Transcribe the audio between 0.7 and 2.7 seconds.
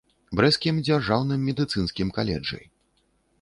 дзяржаўным медыцынскім каледжы.